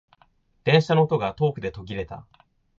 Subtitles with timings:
[0.63, 2.25] 電車の音が遠くで途切れた。